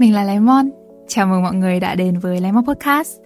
Mình 0.00 0.14
là 0.14 0.24
Lemon. 0.24 0.70
Chào 1.08 1.26
mừng 1.26 1.42
mọi 1.42 1.54
người 1.54 1.80
đã 1.80 1.94
đến 1.94 2.18
với 2.18 2.40
Lemon 2.40 2.66
Podcast. 2.66 3.18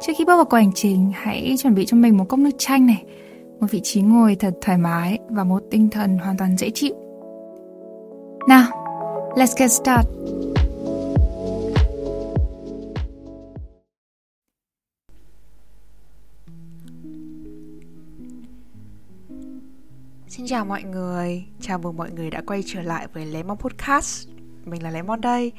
Trước 0.00 0.12
khi 0.18 0.24
bước 0.24 0.36
vào 0.36 0.44
cuộc 0.44 0.56
hành 0.56 0.72
trình, 0.74 1.12
hãy 1.14 1.54
chuẩn 1.58 1.74
bị 1.74 1.86
cho 1.86 1.96
mình 1.96 2.16
một 2.16 2.24
cốc 2.28 2.40
nước 2.40 2.50
chanh 2.58 2.86
này, 2.86 3.04
một 3.60 3.66
vị 3.70 3.80
trí 3.82 4.00
ngồi 4.00 4.34
thật 4.34 4.54
thoải 4.60 4.78
mái 4.78 5.18
và 5.28 5.44
một 5.44 5.62
tinh 5.70 5.88
thần 5.90 6.18
hoàn 6.18 6.36
toàn 6.36 6.56
dễ 6.56 6.70
chịu. 6.74 6.94
Nào, 8.48 8.70
let's 9.34 9.54
get 9.58 9.70
started. 9.72 10.06
Xin 20.28 20.46
chào 20.46 20.64
mọi 20.64 20.82
người, 20.82 21.44
chào 21.60 21.78
mừng 21.78 21.96
mọi 21.96 22.10
người 22.10 22.30
đã 22.30 22.42
quay 22.46 22.62
trở 22.66 22.82
lại 22.82 23.06
với 23.14 23.26
Lemon 23.26 23.56
Podcast 23.58 24.31
mình 24.64 24.82
là 24.82 24.90
Lemon 24.90 25.20
đây 25.20 25.52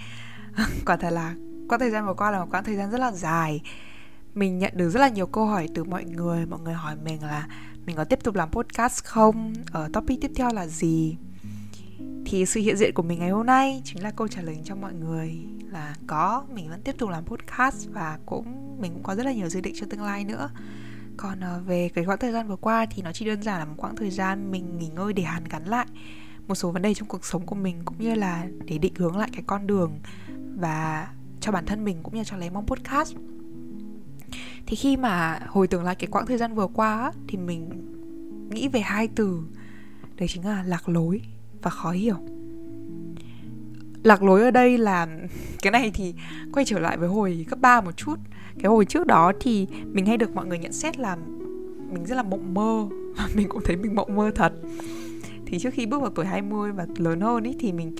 Quả 0.86 0.96
thật 0.96 1.10
là 1.10 1.36
quãng 1.70 1.80
thời 1.80 1.92
gian 1.92 2.06
vừa 2.06 2.14
qua 2.14 2.32
là 2.32 2.40
một 2.40 2.48
quãng 2.52 2.64
thời 2.64 2.76
gian 2.76 2.92
rất 2.92 2.98
là 2.98 3.12
dài 3.12 3.62
Mình 4.34 4.60
nhận 4.60 4.72
được 4.76 4.90
rất 4.90 5.00
là 5.00 5.10
nhiều 5.10 5.28
câu 5.28 5.46
hỏi 5.46 5.68
từ 5.76 5.84
mọi 5.84 6.06
người 6.06 6.46
Mọi 6.46 6.60
người 6.60 6.74
hỏi 6.74 6.96
mình 7.04 7.24
là 7.24 7.48
mình 7.86 7.96
có 7.96 8.04
tiếp 8.04 8.24
tục 8.24 8.36
làm 8.36 8.52
podcast 8.52 9.04
không? 9.04 9.54
Ở 9.72 9.90
topic 9.94 10.22
tiếp 10.22 10.32
theo 10.36 10.50
là 10.54 10.68
gì? 10.68 11.18
Thì 12.26 12.46
sự 12.46 12.60
hiện 12.60 12.78
diện 12.78 12.94
của 12.94 13.04
mình 13.04 13.20
ngày 13.20 13.30
hôm 13.30 13.46
nay 13.46 13.82
chính 13.86 14.04
là 14.04 14.12
câu 14.12 14.28
trả 14.28 14.42
lời 14.42 14.58
cho 14.64 14.76
mọi 14.76 14.94
người 14.94 15.46
là 15.72 15.96
có, 16.08 16.44
mình 16.54 16.70
vẫn 16.70 16.82
tiếp 16.82 16.96
tục 16.98 17.10
làm 17.10 17.26
podcast 17.26 17.88
và 17.94 18.20
cũng 18.26 18.78
mình 18.82 18.94
cũng 18.94 19.04
có 19.04 19.16
rất 19.16 19.26
là 19.26 19.34
nhiều 19.34 19.50
dự 19.50 19.62
định 19.62 19.74
cho 19.78 19.86
tương 19.90 20.02
lai 20.02 20.24
nữa 20.24 20.50
còn 21.18 21.40
ờ, 21.40 21.62
về 21.66 21.90
cái 21.94 22.06
quãng 22.06 22.20
thời 22.20 22.32
gian 22.32 22.48
vừa 22.48 22.56
qua 22.56 22.86
thì 22.86 23.02
nó 23.02 23.12
chỉ 23.12 23.26
đơn 23.26 23.42
giản 23.42 23.60
là 23.60 23.66
một 23.66 23.74
quãng 23.78 23.96
thời 23.96 24.10
gian 24.10 24.52
mình 24.52 24.78
nghỉ 24.78 24.88
ngơi 24.88 25.14
để 25.14 25.24
hàn 25.24 25.44
gắn 25.44 25.66
lại 25.66 25.88
một 26.48 26.56
số 26.56 26.72
vấn 26.72 26.82
đề 26.82 26.94
trong 26.94 27.08
cuộc 27.08 27.26
sống 27.26 27.46
của 27.46 27.56
mình 27.56 27.82
cũng 27.86 27.98
như 28.00 28.16
là 28.16 28.46
để 28.66 28.78
định 28.78 28.94
hướng 28.96 29.18
lại 29.18 29.30
cái 29.34 29.44
con 29.48 29.68
đường 29.68 30.00
và 30.56 31.08
cho 31.40 31.52
bản 31.52 31.66
thân 31.66 31.84
mình 31.84 31.98
cũng 32.04 32.16
như 32.16 32.24
cho 32.24 32.38
lấy 32.38 32.50
mong 32.50 32.66
podcast. 32.66 33.16
Thì 34.66 34.76
khi 34.76 34.98
mà 34.98 35.40
hồi 35.48 35.68
tưởng 35.68 35.84
lại 35.84 35.96
cái 35.96 36.08
quãng 36.08 36.26
thời 36.26 36.38
gian 36.38 36.56
vừa 36.56 36.68
qua 36.68 37.12
thì 37.28 37.38
mình 37.38 37.70
nghĩ 38.50 38.68
về 38.68 38.80
hai 38.80 39.08
từ. 39.16 39.40
Đấy 40.16 40.28
chính 40.28 40.46
là 40.46 40.64
lạc 40.64 40.90
lối 40.90 41.22
và 41.62 41.72
khó 41.72 41.92
hiểu. 41.92 42.18
Lạc 44.04 44.24
lối 44.24 44.42
ở 44.42 44.52
đây 44.52 44.78
là 44.78 45.08
cái 45.62 45.72
này 45.72 45.92
thì 45.94 46.14
quay 46.54 46.66
trở 46.66 46.80
lại 46.80 46.98
với 46.98 47.10
hồi 47.10 47.46
cấp 47.50 47.60
3 47.62 47.82
một 47.82 47.98
chút. 47.98 48.16
Cái 48.60 48.70
hồi 48.70 48.86
trước 48.86 49.08
đó 49.08 49.32
thì 49.40 49.68
mình 49.86 50.06
hay 50.06 50.18
được 50.18 50.36
mọi 50.36 50.46
người 50.46 50.58
nhận 50.58 50.74
xét 50.74 51.00
là 51.00 51.18
mình 51.94 52.06
rất 52.06 52.16
là 52.16 52.24
mộng 52.24 52.54
mơ. 52.54 52.88
Và 53.18 53.28
mình 53.36 53.50
cũng 53.50 53.62
thấy 53.66 53.76
mình 53.76 53.96
mộng 53.96 54.16
mơ 54.16 54.32
thật 54.36 54.54
thì 55.54 55.60
trước 55.60 55.74
khi 55.74 55.86
bước 55.86 56.02
vào 56.02 56.10
tuổi 56.10 56.26
20 56.26 56.72
và 56.72 56.86
lớn 56.98 57.22
hơn 57.22 57.44
ý 57.44 57.56
thì 57.60 57.72
mình 57.72 57.96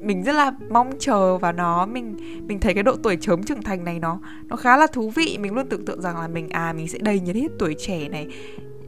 mình 0.00 0.22
rất 0.24 0.32
là 0.32 0.52
mong 0.70 0.90
chờ 0.98 1.38
vào 1.38 1.52
nó 1.52 1.86
mình 1.86 2.16
mình 2.46 2.60
thấy 2.60 2.74
cái 2.74 2.82
độ 2.82 2.96
tuổi 3.02 3.16
chớm 3.20 3.42
trưởng 3.42 3.62
thành 3.62 3.84
này 3.84 3.98
nó 3.98 4.20
nó 4.48 4.56
khá 4.56 4.76
là 4.76 4.86
thú 4.86 5.10
vị. 5.10 5.38
Mình 5.40 5.54
luôn 5.54 5.66
tưởng 5.68 5.84
tượng 5.84 6.02
rằng 6.02 6.16
là 6.16 6.28
mình 6.28 6.48
à 6.48 6.72
mình 6.72 6.88
sẽ 6.88 6.98
đầy 6.98 7.20
nhiệt 7.20 7.36
huyết 7.36 7.50
tuổi 7.58 7.74
trẻ 7.78 8.08
này. 8.08 8.26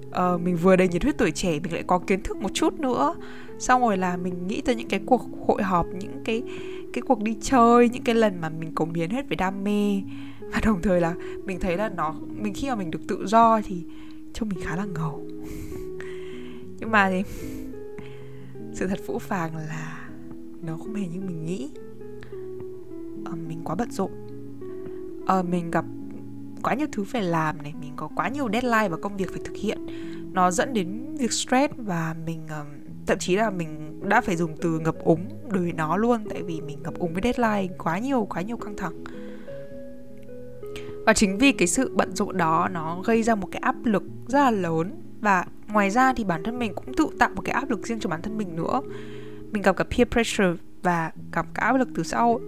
Uh, 0.09 0.41
mình 0.41 0.57
vừa 0.57 0.77
đầy 0.77 0.89
nhiệt 0.89 1.03
huyết 1.03 1.19
tuổi 1.19 1.31
trẻ 1.31 1.51
mình 1.51 1.73
lại 1.73 1.83
có 1.87 1.99
kiến 1.99 2.23
thức 2.23 2.37
một 2.37 2.51
chút 2.55 2.81
nữa. 2.81 3.15
Xong 3.59 3.83
rồi 3.83 3.97
là 3.97 4.17
mình 4.17 4.49
nghĩ 4.49 4.61
tới 4.61 4.75
những 4.75 4.89
cái 4.89 5.01
cuộc 5.07 5.23
hội 5.47 5.63
họp 5.63 5.87
những 5.95 6.23
cái 6.25 6.43
cái 6.93 7.03
cuộc 7.03 7.23
đi 7.23 7.37
chơi 7.41 7.89
những 7.89 8.03
cái 8.03 8.15
lần 8.15 8.41
mà 8.41 8.49
mình 8.49 8.75
cống 8.75 8.95
hiến 8.95 9.11
hết 9.11 9.29
về 9.29 9.37
đam 9.37 9.65
mê. 9.65 10.03
Và 10.53 10.61
đồng 10.65 10.83
thời 10.83 11.01
là 11.01 11.15
mình 11.45 11.61
thấy 11.61 11.77
là 11.77 11.89
nó 11.89 12.15
mình 12.43 12.55
khi 12.55 12.69
mà 12.69 12.75
mình 12.75 12.91
được 12.91 13.01
tự 13.09 13.27
do 13.27 13.61
thì 13.65 13.85
trông 14.33 14.49
mình 14.49 14.59
khá 14.63 14.77
là 14.77 14.85
ngầu. 14.85 15.27
Nhưng 16.79 16.91
mà 16.91 17.11
thì 17.11 17.23
sự 18.73 18.87
thật 18.87 18.99
phũ 19.07 19.19
phàng 19.19 19.57
là 19.57 20.09
nó 20.63 20.77
không 20.77 20.95
hề 20.95 21.07
như 21.07 21.21
mình 21.21 21.45
nghĩ. 21.45 21.71
À, 23.25 23.33
mình 23.49 23.61
quá 23.65 23.75
bận 23.75 23.91
rộn. 23.91 24.11
À, 25.27 25.43
mình 25.43 25.71
gặp 25.71 25.85
quá 26.63 26.75
nhiều 26.75 26.87
thứ 26.93 27.05
phải 27.05 27.23
làm 27.23 27.63
này 27.63 27.75
mình 27.81 27.93
có 27.97 28.09
quá 28.17 28.29
nhiều 28.29 28.49
deadline 28.53 28.89
và 28.89 28.97
công 28.97 29.17
việc 29.17 29.31
phải 29.31 29.41
thực 29.45 29.57
hiện. 29.57 29.87
Nó 30.33 30.51
dẫn 30.51 30.73
đến 30.73 31.15
việc 31.19 31.33
stress 31.33 31.75
và 31.77 32.17
mình 32.27 32.41
ờ, 32.49 32.65
thậm 33.07 33.19
chí 33.19 33.37
là 33.37 33.51
mình 33.51 34.01
đã 34.09 34.21
phải 34.21 34.37
dùng 34.37 34.57
từ 34.61 34.79
ngập 34.79 34.99
úng 34.99 35.29
đối 35.53 35.63
với 35.63 35.73
nó 35.73 35.97
luôn 35.97 36.25
tại 36.31 36.43
vì 36.43 36.61
mình 36.61 36.83
ngập 36.83 36.99
úng 36.99 37.13
với 37.15 37.23
deadline 37.23 37.75
quá 37.79 37.99
nhiều 37.99 38.27
quá 38.31 38.43
nhiều 38.43 38.57
căng 38.57 38.77
thẳng. 38.77 39.05
Và 41.07 41.13
chính 41.13 41.39
vì 41.39 41.53
cái 41.53 41.69
sự 41.69 41.93
bận 41.95 42.17
rộn 42.17 42.37
đó 42.37 42.69
nó 42.73 43.03
gây 43.05 43.23
ra 43.23 43.35
một 43.35 43.49
cái 43.53 43.61
áp 43.61 43.77
lực 43.85 44.03
rất 44.29 44.39
là 44.39 44.51
lớn 44.51 45.01
và 45.21 45.45
ngoài 45.73 45.91
ra 45.91 46.13
thì 46.13 46.25
bản 46.25 46.43
thân 46.43 46.59
mình 46.59 46.75
cũng 46.75 46.95
tự 46.95 47.07
tạo 47.19 47.31
một 47.35 47.43
cái 47.45 47.53
áp 47.53 47.71
lực 47.71 47.87
riêng 47.87 48.01
cho 48.01 48.11
bản 48.11 48.23
thân 48.23 48.39
mình 48.39 48.57
nữa. 48.57 48.81
Mình 49.53 49.63
gặp 49.63 49.77
cả 49.77 49.85
peer 49.85 50.09
pressure 50.09 50.55
và 50.83 51.13
gặp 51.33 51.47
cả 51.55 51.63
áp 51.63 51.77
lực 51.77 51.89
từ 51.95 52.03
xã 52.03 52.21
hội. 52.21 52.41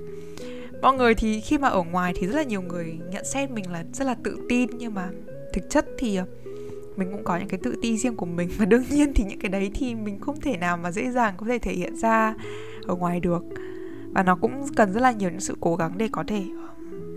Mọi 0.83 0.97
người 0.97 1.15
thì 1.15 1.41
khi 1.41 1.59
mà 1.59 1.69
ở 1.69 1.83
ngoài 1.83 2.13
thì 2.17 2.27
rất 2.27 2.37
là 2.37 2.43
nhiều 2.43 2.63
người 2.63 2.99
nhận 3.11 3.25
xét 3.25 3.51
mình 3.51 3.71
là 3.71 3.85
rất 3.93 4.05
là 4.05 4.15
tự 4.25 4.39
tin, 4.49 4.71
nhưng 4.79 4.95
mà 4.95 5.09
thực 5.53 5.71
chất 5.71 5.87
thì 5.99 6.17
ờ, 6.17 6.27
mình 6.97 7.13
cũng 7.13 7.25
có 7.25 7.37
những 7.37 7.49
cái 7.49 7.61
tự 7.63 7.75
ti 7.83 7.97
riêng 7.97 8.17
của 8.17 8.27
mình. 8.27 8.51
Và 8.59 8.65
đương 8.65 8.85
nhiên 8.91 9.13
thì 9.15 9.25
những 9.25 9.39
cái 9.39 9.49
đấy 9.49 9.71
thì 9.75 9.95
mình 9.95 10.21
không 10.21 10.41
thể 10.41 10.57
nào 10.57 10.77
mà 10.77 10.91
dễ 10.91 11.11
dàng 11.11 11.35
có 11.37 11.47
thể 11.47 11.59
thể 11.59 11.73
hiện 11.73 11.97
ra 11.97 12.35
ở 12.87 12.95
ngoài 12.95 13.21
được. 13.21 13.45
Và 14.13 14.23
nó 14.23 14.37
cũng 14.37 14.67
cần 14.77 14.93
rất 14.93 15.01
là 15.01 15.13
nhiều 15.13 15.31
những 15.31 15.41
sự 15.41 15.57
cố 15.61 15.77
gắng 15.77 15.93
để 15.97 16.09
có 16.13 16.25
thể 16.27 16.43
ờ, 16.63 16.69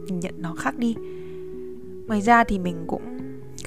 nhìn 0.05 0.19
nhận 0.19 0.33
nó 0.37 0.53
khác 0.53 0.77
đi. 0.77 0.95
Ngoài 2.07 2.21
ra 2.21 2.43
thì 2.43 2.59
mình 2.59 2.83
cũng 2.87 3.17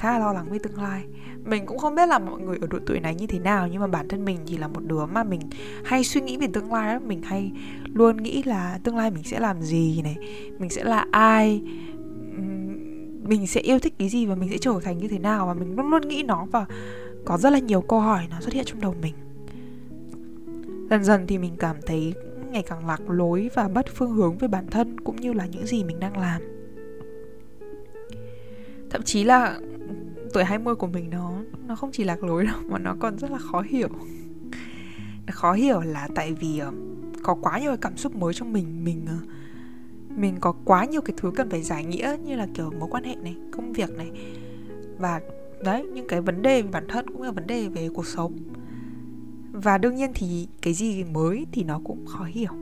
khá 0.01 0.13
là 0.13 0.19
lo 0.19 0.33
lắng 0.33 0.51
về 0.51 0.59
tương 0.59 0.83
lai. 0.83 1.05
Mình 1.45 1.67
cũng 1.67 1.79
không 1.79 1.95
biết 1.95 2.09
là 2.09 2.19
mọi 2.19 2.41
người 2.41 2.59
ở 2.61 2.67
độ 2.71 2.79
tuổi 2.87 3.01
này 3.01 3.15
như 3.15 3.27
thế 3.27 3.39
nào, 3.39 3.69
nhưng 3.69 3.81
mà 3.81 3.87
bản 3.87 4.09
thân 4.09 4.25
mình 4.25 4.39
thì 4.47 4.57
là 4.57 4.69
một 4.69 4.81
đứa 4.85 5.07
mà 5.07 5.25
mình 5.25 5.41
hay 5.85 6.05
suy 6.05 6.21
nghĩ 6.21 6.37
về 6.37 6.47
tương 6.53 6.73
lai 6.73 6.95
đó 6.95 7.01
mình 7.07 7.23
hay 7.23 7.53
luôn 7.95 8.17
nghĩ 8.17 8.43
là 8.43 8.79
tương 8.85 8.97
lai 8.97 9.11
mình 9.11 9.23
sẽ 9.23 9.41
làm 9.41 9.63
gì 9.63 10.03
này, 10.03 10.17
mình 10.59 10.71
sẽ 10.71 10.85
là 10.85 11.07
ai 11.11 11.63
mình 13.23 13.47
sẽ 13.47 13.61
yêu 13.61 13.79
thích 13.79 13.95
cái 13.99 14.09
gì 14.09 14.27
và 14.27 14.35
mình 14.35 14.51
sẽ 14.51 14.59
trở 14.59 14.81
thành 14.83 14.99
như 14.99 15.09
thế 15.09 15.19
nào. 15.19 15.47
Và 15.47 15.55
mình 15.55 15.77
luôn 15.77 15.91
luôn 15.91 16.09
nghĩ 16.09 16.23
nó 16.23 16.47
và 16.51 16.67
có 17.25 17.39
rất 17.39 17.51
là 17.51 17.59
nhiều 17.59 17.81
câu 17.81 18.01
hỏi 18.01 18.27
nó 18.31 18.41
xuất 18.41 18.55
hiện 18.55 18.65
trong 18.65 18.81
đầu 18.81 18.95
mình. 19.03 19.15
Dần 20.91 21.05
dần 21.05 21.27
thì 21.27 21.39
mình 21.39 21.57
cảm 21.59 21.77
thấy 21.87 22.15
ngày 22.51 22.63
càng 22.63 22.87
lạc 22.87 23.11
lối 23.11 23.51
và 23.55 23.69
mất 23.69 23.87
phương 23.95 24.13
hướng 24.13 24.39
về 24.39 24.49
bản 24.49 24.67
thân 24.71 25.01
cũng 25.01 25.17
như 25.17 25.33
là 25.33 25.47
những 25.47 25.67
gì 25.67 25.85
mình 25.85 26.01
đang 26.01 26.19
làm. 26.19 26.43
Thậm 28.91 29.03
chí 29.03 29.25
là 29.25 29.61
tuổi 30.33 30.45
20 30.45 30.75
của 30.75 30.87
mình 30.87 31.11
nó 31.11 31.33
nó 31.67 31.77
không 31.77 31.91
chỉ 31.93 32.05
lạc 32.05 32.25
lối 32.25 32.45
đâu, 32.45 32.57
mà 32.69 32.79
nó 32.79 32.97
còn 33.01 33.19
rất 33.19 33.31
là 33.31 33.39
khó 33.39 33.61
hiểu. 33.61 33.89
Khó 35.31 35.53
hiểu 35.53 35.81
là 35.81 36.09
tại 36.15 36.33
vì 36.33 36.59
ờ, 36.59 36.73
có 37.23 37.35
quá 37.35 37.61
nhiều 37.61 37.77
cảm 37.81 37.97
xúc 37.97 38.17
mới 38.17 38.35
trong 38.35 38.53
mình 38.53 38.85
mình 38.85 39.07
ờ, 39.07 39.17
mình 40.17 40.37
có 40.41 40.53
quá 40.65 40.85
nhiều 40.85 41.01
cái 41.01 41.15
thứ 41.17 41.31
cần 41.37 41.51
phải 41.51 41.63
giải 41.63 41.85
nghĩa 41.85 42.17
như 42.25 42.37
là 42.37 42.47
kiểu 42.55 42.71
mối 42.79 42.89
quan 42.91 43.05
hệ 43.05 43.15
này, 43.15 43.37
công 43.53 43.73
việc 43.73 43.91
này. 43.91 44.11
Và 44.99 45.21
đấy, 45.65 45.87
những 45.93 46.07
cái 46.09 46.21
vấn 46.21 46.43
đề 46.43 46.63
về 46.63 46.69
bản 46.73 46.85
thân 46.89 47.07
cũng 47.11 47.23
là 47.23 47.31
vấn 47.31 47.47
đề 47.47 47.69
về 47.69 47.89
cuộc 47.95 48.07
sống. 48.07 48.37
Và 49.53 49.79
đương 49.79 49.95
nhiên 49.95 50.11
thì 50.15 50.49
cái 50.63 50.75
gì 50.75 51.05
mới 51.05 51.47
thì 51.53 51.65
nó 51.65 51.81
cũng 51.85 52.07
khó 52.07 52.25
hiểu. 52.25 52.53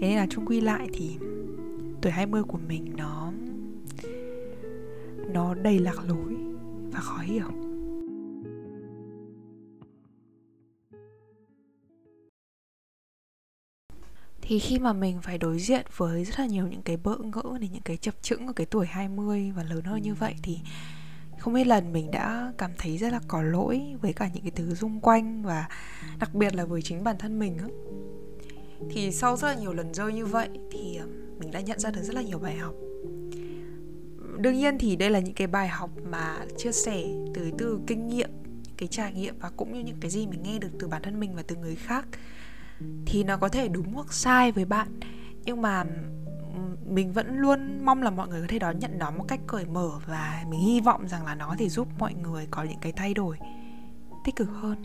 Thế 0.00 0.08
nên 0.08 0.16
là 0.16 0.26
chung 0.30 0.46
quy 0.46 0.60
lại 0.60 0.88
thì 0.92 1.16
tuổi 2.02 2.12
20 2.12 2.42
của 2.42 2.58
mình 2.68 2.92
nó 2.96 3.32
nó 5.32 5.54
đầy 5.54 5.78
lạc 5.78 5.96
lối 6.08 6.43
và 6.94 7.00
khó 7.00 7.18
hiểu. 7.18 7.48
Thì 14.42 14.58
khi 14.58 14.78
mà 14.78 14.92
mình 14.92 15.18
phải 15.22 15.38
đối 15.38 15.58
diện 15.58 15.86
với 15.96 16.24
rất 16.24 16.38
là 16.38 16.46
nhiều 16.46 16.68
những 16.68 16.82
cái 16.82 16.96
bỡ 16.96 17.16
ngỡ 17.18 17.58
này, 17.60 17.68
những 17.72 17.82
cái 17.82 17.96
chập 17.96 18.14
chững 18.22 18.46
ở 18.46 18.52
cái 18.52 18.66
tuổi 18.66 18.86
20 18.86 19.52
và 19.56 19.62
lớn 19.62 19.84
hơn 19.84 20.02
như 20.02 20.14
vậy 20.14 20.34
thì 20.42 20.58
không 21.38 21.54
biết 21.54 21.66
lần 21.66 21.92
mình 21.92 22.10
đã 22.10 22.52
cảm 22.58 22.70
thấy 22.78 22.98
rất 22.98 23.12
là 23.12 23.20
có 23.28 23.42
lỗi 23.42 23.96
với 24.02 24.12
cả 24.12 24.30
những 24.34 24.42
cái 24.42 24.50
thứ 24.50 24.74
xung 24.74 25.00
quanh 25.00 25.42
và 25.42 25.68
đặc 26.18 26.34
biệt 26.34 26.54
là 26.54 26.64
với 26.64 26.82
chính 26.82 27.04
bản 27.04 27.18
thân 27.18 27.38
mình 27.38 27.58
á 27.58 27.68
thì 28.90 29.12
sau 29.12 29.36
rất 29.36 29.48
là 29.48 29.54
nhiều 29.54 29.72
lần 29.72 29.94
rơi 29.94 30.12
như 30.12 30.26
vậy 30.26 30.48
thì 30.72 30.96
ờ, 30.96 31.06
mình 31.38 31.50
đã 31.50 31.60
nhận 31.60 31.78
ra 31.78 31.90
được 31.90 32.02
rất 32.02 32.14
là 32.14 32.22
nhiều 32.22 32.38
bài 32.38 32.56
học 32.56 32.74
đương 34.38 34.54
nhiên 34.54 34.78
thì 34.78 34.96
đây 34.96 35.10
là 35.10 35.18
những 35.18 35.34
cái 35.34 35.46
bài 35.46 35.68
học 35.68 35.90
mà 36.10 36.36
chia 36.56 36.72
sẻ 36.72 37.02
từ 37.34 37.50
từ 37.58 37.80
kinh 37.86 38.08
nghiệm 38.08 38.30
cái 38.76 38.88
trải 38.88 39.12
nghiệm 39.12 39.38
và 39.38 39.50
cũng 39.56 39.72
như 39.72 39.80
những 39.80 40.00
cái 40.00 40.10
gì 40.10 40.26
mình 40.26 40.42
nghe 40.42 40.58
được 40.58 40.70
từ 40.78 40.88
bản 40.88 41.02
thân 41.02 41.20
mình 41.20 41.34
và 41.34 41.42
từ 41.46 41.56
người 41.56 41.76
khác. 41.76 42.06
Thì 43.06 43.24
nó 43.24 43.36
có 43.36 43.48
thể 43.48 43.68
đúng 43.68 43.92
hoặc 43.92 44.12
sai 44.12 44.52
với 44.52 44.64
bạn 44.64 44.88
nhưng 45.44 45.62
mà 45.62 45.84
mình 46.86 47.12
vẫn 47.12 47.38
luôn 47.38 47.84
mong 47.84 48.02
là 48.02 48.10
mọi 48.10 48.28
người 48.28 48.40
có 48.40 48.46
thể 48.48 48.58
đón 48.58 48.78
nhận 48.78 48.98
nó 48.98 49.10
một 49.10 49.24
cách 49.28 49.40
cởi 49.46 49.64
mở 49.64 49.90
và 50.06 50.44
mình 50.50 50.60
hy 50.60 50.80
vọng 50.80 51.08
rằng 51.08 51.26
là 51.26 51.34
nó 51.34 51.48
có 51.48 51.56
thể 51.58 51.68
giúp 51.68 51.88
mọi 51.98 52.14
người 52.14 52.46
có 52.50 52.62
những 52.62 52.78
cái 52.80 52.92
thay 52.92 53.14
đổi 53.14 53.38
tích 54.24 54.36
cực 54.36 54.48
hơn. 54.48 54.82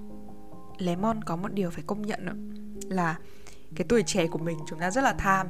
Lemon 0.78 1.24
có 1.24 1.36
một 1.36 1.54
điều 1.54 1.70
phải 1.70 1.84
công 1.88 2.02
nhận 2.02 2.26
đó, 2.26 2.34
là 2.96 3.18
cái 3.76 3.86
tuổi 3.90 4.04
trẻ 4.04 4.28
của 4.28 4.38
mình 4.38 4.58
chúng 4.68 4.80
ta 4.80 4.92
rất 4.92 5.02
là 5.02 5.14
tham 5.14 5.48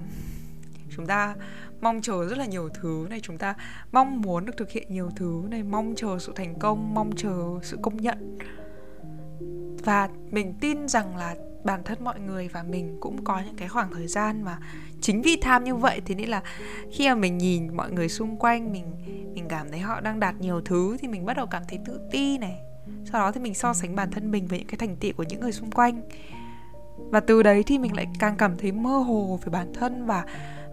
chúng 0.95 1.05
ta 1.05 1.35
mong 1.81 2.01
chờ 2.01 2.25
rất 2.29 2.37
là 2.37 2.45
nhiều 2.45 2.69
thứ 2.69 3.07
này, 3.09 3.19
chúng 3.23 3.37
ta 3.37 3.55
mong 3.91 4.21
muốn 4.21 4.45
được 4.45 4.57
thực 4.57 4.69
hiện 4.69 4.87
nhiều 4.89 5.09
thứ 5.15 5.43
này, 5.49 5.63
mong 5.63 5.93
chờ 5.95 6.17
sự 6.19 6.33
thành 6.35 6.59
công, 6.59 6.93
mong 6.93 7.11
chờ 7.15 7.59
sự 7.61 7.77
công 7.81 7.97
nhận. 7.97 8.37
Và 9.83 10.09
mình 10.31 10.53
tin 10.61 10.87
rằng 10.87 11.17
là 11.17 11.35
bản 11.63 11.83
thân 11.83 12.03
mọi 12.03 12.19
người 12.19 12.47
và 12.47 12.63
mình 12.63 12.97
cũng 12.99 13.23
có 13.23 13.41
những 13.45 13.55
cái 13.55 13.67
khoảng 13.67 13.91
thời 13.93 14.07
gian 14.07 14.43
mà 14.43 14.59
chính 15.01 15.21
vì 15.21 15.37
tham 15.41 15.63
như 15.63 15.75
vậy, 15.75 16.01
thế 16.05 16.15
nên 16.15 16.29
là 16.29 16.43
khi 16.91 17.09
mà 17.09 17.15
mình 17.15 17.37
nhìn 17.37 17.75
mọi 17.75 17.91
người 17.91 18.09
xung 18.09 18.37
quanh, 18.37 18.71
mình 18.71 18.85
mình 19.33 19.47
cảm 19.47 19.71
thấy 19.71 19.79
họ 19.79 20.01
đang 20.01 20.19
đạt 20.19 20.35
nhiều 20.39 20.61
thứ 20.61 20.97
thì 20.99 21.07
mình 21.07 21.25
bắt 21.25 21.37
đầu 21.37 21.45
cảm 21.45 21.63
thấy 21.69 21.79
tự 21.85 21.99
ti 22.11 22.37
này. 22.37 22.59
Sau 23.05 23.21
đó 23.21 23.31
thì 23.31 23.41
mình 23.41 23.53
so 23.53 23.73
sánh 23.73 23.95
bản 23.95 24.11
thân 24.11 24.31
mình 24.31 24.47
với 24.47 24.59
những 24.59 24.67
cái 24.67 24.77
thành 24.77 24.95
tựu 24.95 25.11
của 25.17 25.23
những 25.23 25.39
người 25.39 25.51
xung 25.51 25.71
quanh. 25.71 26.01
Và 26.97 27.19
từ 27.19 27.43
đấy 27.43 27.63
thì 27.63 27.77
mình 27.77 27.95
lại 27.95 28.05
càng 28.19 28.35
cảm 28.37 28.57
thấy 28.57 28.71
mơ 28.71 28.97
hồ 28.97 29.39
về 29.43 29.49
bản 29.51 29.73
thân 29.73 30.05
và 30.05 30.25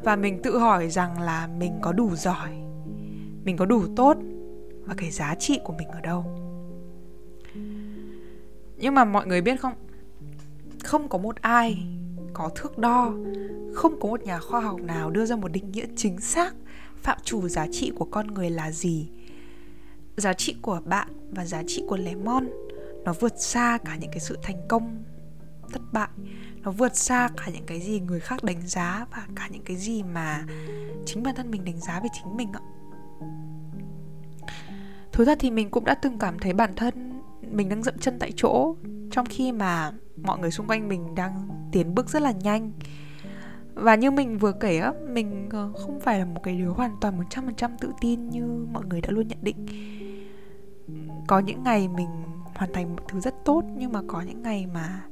và 0.06 0.16
mình 0.16 0.42
tự 0.42 0.58
hỏi 0.58 0.90
rằng 0.90 1.20
là 1.20 1.46
mình 1.46 1.78
có 1.82 1.92
đủ 1.92 2.16
giỏi, 2.16 2.50
mình 3.44 3.56
có 3.56 3.66
đủ 3.66 3.82
tốt 3.96 4.16
và 4.84 4.94
cái 4.96 5.10
giá 5.10 5.34
trị 5.34 5.58
của 5.64 5.72
mình 5.72 5.88
ở 5.88 6.00
đâu. 6.00 6.24
Nhưng 8.76 8.94
mà 8.94 9.04
mọi 9.04 9.26
người 9.26 9.40
biết 9.40 9.60
không? 9.60 9.72
Không 10.84 11.08
có 11.08 11.18
một 11.18 11.36
ai 11.36 11.86
có 12.32 12.50
thước 12.54 12.78
đo, 12.78 13.12
không 13.74 14.00
có 14.00 14.08
một 14.08 14.22
nhà 14.22 14.38
khoa 14.38 14.60
học 14.60 14.80
nào 14.80 15.10
đưa 15.10 15.26
ra 15.26 15.36
một 15.36 15.52
định 15.52 15.72
nghĩa 15.72 15.86
chính 15.96 16.20
xác 16.20 16.54
phạm 16.96 17.18
trù 17.24 17.48
giá 17.48 17.66
trị 17.72 17.92
của 17.96 18.04
con 18.04 18.26
người 18.26 18.50
là 18.50 18.70
gì. 18.70 19.08
Giá 20.16 20.32
trị 20.32 20.56
của 20.62 20.80
bạn 20.84 21.08
và 21.30 21.44
giá 21.44 21.62
trị 21.66 21.84
của 21.88 21.96
lemon 21.96 22.48
nó 23.04 23.12
vượt 23.20 23.40
xa 23.40 23.78
cả 23.84 23.96
những 24.00 24.10
cái 24.10 24.20
sự 24.20 24.38
thành 24.42 24.68
công, 24.68 25.02
thất 25.72 25.82
bại 25.92 26.08
nó 26.66 26.72
vượt 26.72 26.96
xa 26.96 27.28
cả 27.36 27.46
những 27.52 27.66
cái 27.66 27.80
gì 27.80 28.00
người 28.00 28.20
khác 28.20 28.44
đánh 28.44 28.66
giá 28.66 29.06
và 29.10 29.26
cả 29.36 29.48
những 29.52 29.62
cái 29.62 29.76
gì 29.76 30.02
mà 30.02 30.44
chính 31.04 31.22
bản 31.22 31.34
thân 31.34 31.50
mình 31.50 31.64
đánh 31.64 31.80
giá 31.80 32.00
về 32.00 32.08
chính 32.12 32.36
mình 32.36 32.52
ạ. 32.52 32.60
Thú 35.12 35.24
thật 35.24 35.38
thì 35.40 35.50
mình 35.50 35.70
cũng 35.70 35.84
đã 35.84 35.94
từng 35.94 36.18
cảm 36.18 36.38
thấy 36.38 36.52
bản 36.52 36.74
thân 36.76 37.22
mình 37.50 37.68
đang 37.68 37.82
dậm 37.82 37.98
chân 37.98 38.18
tại 38.18 38.32
chỗ, 38.36 38.76
trong 39.10 39.26
khi 39.26 39.52
mà 39.52 39.92
mọi 40.22 40.38
người 40.38 40.50
xung 40.50 40.66
quanh 40.66 40.88
mình 40.88 41.14
đang 41.14 41.48
tiến 41.72 41.94
bước 41.94 42.08
rất 42.08 42.22
là 42.22 42.30
nhanh. 42.30 42.72
Và 43.74 43.94
như 43.94 44.10
mình 44.10 44.38
vừa 44.38 44.52
kể 44.52 44.78
á, 44.78 44.92
mình 45.08 45.48
ờ, 45.52 45.72
không 45.72 46.00
phải 46.00 46.18
là 46.18 46.24
một 46.24 46.40
cái 46.42 46.56
đứa 46.56 46.68
hoàn 46.68 46.96
toàn 47.00 47.20
100% 47.30 47.70
tự 47.80 47.92
tin 48.00 48.28
như 48.28 48.66
mọi 48.72 48.84
người 48.86 49.00
đã 49.00 49.10
luôn 49.10 49.28
nhận 49.28 49.38
định. 49.42 49.66
Có 51.28 51.38
những 51.38 51.62
ngày 51.62 51.88
mình 51.88 52.08
hoàn 52.54 52.72
thành 52.72 52.96
một 52.96 53.02
thứ 53.08 53.20
rất 53.20 53.34
tốt, 53.44 53.62
nhưng 53.76 53.92
mà 53.92 54.00
có 54.08 54.20
những 54.20 54.42
ngày 54.42 54.66
mà 54.66 55.02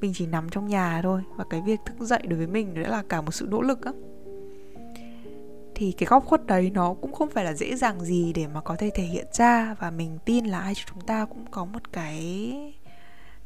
mình 0.00 0.12
chỉ 0.14 0.26
nằm 0.26 0.48
trong 0.48 0.68
nhà 0.68 1.00
thôi. 1.02 1.22
Và 1.36 1.44
cái 1.50 1.62
việc 1.66 1.80
thức 1.86 2.00
dậy 2.00 2.22
đối 2.28 2.38
với 2.38 2.46
mình 2.46 2.82
đã 2.82 2.88
là 2.88 3.02
cả 3.08 3.20
một 3.20 3.32
sự 3.32 3.46
nỗ 3.50 3.62
lực 3.62 3.84
á. 3.84 3.92
Thì 5.74 5.92
cái 5.92 6.06
góc 6.06 6.24
khuất 6.26 6.46
đấy 6.46 6.70
nó 6.74 6.94
cũng 6.94 7.12
không 7.12 7.30
phải 7.30 7.44
là 7.44 7.54
dễ 7.54 7.76
dàng 7.76 8.00
gì 8.00 8.32
để 8.32 8.46
mà 8.46 8.60
có 8.60 8.76
thể 8.78 8.90
thể 8.94 9.04
hiện 9.04 9.26
ra. 9.32 9.74
Và 9.80 9.90
mình 9.90 10.18
tin 10.24 10.44
là 10.44 10.60
ai 10.60 10.74
chúng 10.74 11.00
ta 11.00 11.24
cũng 11.24 11.46
có 11.50 11.64
một 11.64 11.92
cái 11.92 12.52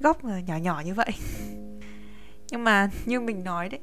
góc 0.00 0.24
nhỏ 0.24 0.56
nhỏ 0.56 0.82
như 0.84 0.94
vậy. 0.94 1.10
Nhưng 2.50 2.64
mà 2.64 2.90
như 3.06 3.20
mình 3.20 3.44
nói 3.44 3.68
đấy, 3.68 3.80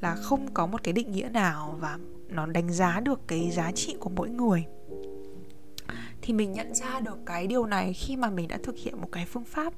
là 0.00 0.14
không 0.14 0.54
có 0.54 0.66
một 0.66 0.82
cái 0.82 0.92
định 0.92 1.12
nghĩa 1.12 1.28
nào 1.28 1.76
và 1.80 1.98
nó 2.28 2.46
đánh 2.46 2.72
giá 2.72 3.00
được 3.00 3.20
cái 3.28 3.50
giá 3.50 3.72
trị 3.72 3.96
của 4.00 4.10
mỗi 4.10 4.30
người. 4.30 4.64
Thì 6.22 6.32
mình 6.32 6.52
nhận 6.52 6.74
ra 6.74 7.00
được 7.00 7.18
cái 7.26 7.46
điều 7.46 7.66
này 7.66 7.92
khi 7.92 8.16
mà 8.16 8.30
mình 8.30 8.48
đã 8.48 8.58
thực 8.62 8.76
hiện 8.76 9.00
một 9.00 9.08
cái 9.12 9.26
phương 9.26 9.44
pháp 9.44 9.72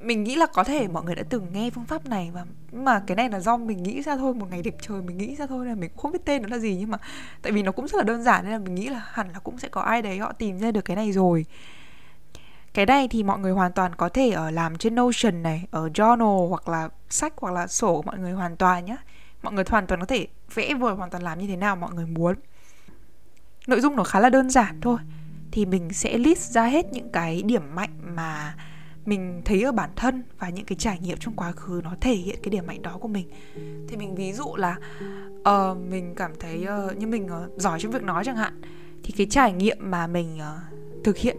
mình 0.00 0.24
nghĩ 0.24 0.36
là 0.36 0.46
có 0.46 0.64
thể 0.64 0.88
mọi 0.88 1.04
người 1.04 1.14
đã 1.14 1.22
từng 1.28 1.46
nghe 1.52 1.70
phương 1.70 1.84
pháp 1.84 2.06
này 2.06 2.30
và 2.34 2.44
mà 2.72 3.02
cái 3.06 3.16
này 3.16 3.30
là 3.30 3.40
do 3.40 3.56
mình 3.56 3.82
nghĩ 3.82 4.02
ra 4.02 4.16
thôi, 4.16 4.34
một 4.34 4.46
ngày 4.50 4.62
đẹp 4.62 4.74
trời 4.80 5.02
mình 5.02 5.18
nghĩ 5.18 5.36
ra 5.36 5.46
thôi 5.46 5.66
là 5.66 5.74
mình 5.74 5.90
cũng 5.90 5.98
không 5.98 6.12
biết 6.12 6.24
tên 6.24 6.42
nó 6.42 6.48
là 6.48 6.58
gì 6.58 6.76
nhưng 6.78 6.90
mà 6.90 6.98
tại 7.42 7.52
vì 7.52 7.62
nó 7.62 7.72
cũng 7.72 7.88
rất 7.88 7.98
là 7.98 8.04
đơn 8.04 8.22
giản 8.22 8.44
nên 8.44 8.52
là 8.52 8.58
mình 8.58 8.74
nghĩ 8.74 8.88
là 8.88 9.02
hẳn 9.12 9.32
là 9.32 9.38
cũng 9.38 9.58
sẽ 9.58 9.68
có 9.68 9.80
ai 9.80 10.02
đấy 10.02 10.18
họ 10.18 10.32
tìm 10.32 10.58
ra 10.58 10.70
được 10.70 10.84
cái 10.84 10.96
này 10.96 11.12
rồi. 11.12 11.44
Cái 12.74 12.86
này 12.86 13.08
thì 13.08 13.22
mọi 13.22 13.38
người 13.38 13.52
hoàn 13.52 13.72
toàn 13.72 13.94
có 13.94 14.08
thể 14.08 14.30
ở 14.30 14.50
làm 14.50 14.78
trên 14.78 14.94
Notion 14.94 15.42
này, 15.42 15.64
ở 15.70 15.88
journal 15.88 16.48
hoặc 16.48 16.68
là 16.68 16.88
sách 17.08 17.32
hoặc 17.36 17.54
là 17.54 17.66
sổ 17.66 17.96
của 17.96 18.02
mọi 18.02 18.18
người 18.18 18.32
hoàn 18.32 18.56
toàn 18.56 18.84
nhé 18.84 18.96
mọi 19.42 19.52
người 19.52 19.64
hoàn 19.68 19.86
toàn 19.86 20.00
có 20.00 20.06
thể 20.06 20.26
vẽ 20.54 20.74
vời 20.74 20.94
hoàn 20.94 21.10
toàn 21.10 21.22
làm 21.22 21.38
như 21.38 21.46
thế 21.46 21.56
nào 21.56 21.76
mọi 21.76 21.94
người 21.94 22.06
muốn. 22.06 22.34
Nội 23.66 23.80
dung 23.80 23.96
nó 23.96 24.04
khá 24.04 24.20
là 24.20 24.30
đơn 24.30 24.50
giản 24.50 24.80
thôi. 24.80 24.98
Thì 25.50 25.66
mình 25.66 25.92
sẽ 25.92 26.18
list 26.18 26.50
ra 26.50 26.64
hết 26.64 26.92
những 26.92 27.12
cái 27.12 27.42
điểm 27.42 27.74
mạnh 27.74 27.90
mà 28.02 28.54
mình 29.08 29.42
thấy 29.44 29.62
ở 29.62 29.72
bản 29.72 29.90
thân 29.96 30.22
và 30.38 30.48
những 30.48 30.64
cái 30.64 30.76
trải 30.76 30.98
nghiệm 30.98 31.18
trong 31.18 31.34
quá 31.36 31.52
khứ 31.52 31.80
nó 31.84 31.94
thể 32.00 32.14
hiện 32.14 32.38
cái 32.42 32.50
điểm 32.50 32.66
mạnh 32.66 32.82
đó 32.82 32.98
của 33.00 33.08
mình. 33.08 33.28
Thì 33.88 33.96
mình 33.96 34.14
ví 34.14 34.32
dụ 34.32 34.56
là 34.56 34.76
uh, 35.38 35.76
mình 35.90 36.14
cảm 36.16 36.32
thấy 36.40 36.66
uh, 36.88 36.96
như 36.96 37.06
mình 37.06 37.24
uh, 37.26 37.60
giỏi 37.60 37.80
trong 37.80 37.92
việc 37.92 38.02
nói 38.02 38.24
chẳng 38.24 38.36
hạn 38.36 38.60
thì 39.02 39.14
cái 39.16 39.26
trải 39.30 39.52
nghiệm 39.52 39.76
mà 39.80 40.06
mình 40.06 40.38
uh, 40.38 41.04
thực 41.04 41.16
hiện 41.16 41.36